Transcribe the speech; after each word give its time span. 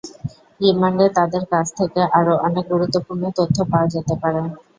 রিমান্ডে 0.61 1.05
তাঁদের 1.17 1.43
কাছ 1.51 1.67
থেকে 1.79 2.01
আরও 2.17 2.33
অনেক 2.47 2.65
গুরুত্বপূর্ণ 2.73 3.23
তথ্য 3.37 3.57
পাওয়া 3.71 3.87
যেতে 3.93 4.13
পারে। 4.21 4.41